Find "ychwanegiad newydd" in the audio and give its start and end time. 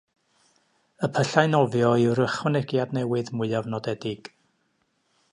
2.23-3.29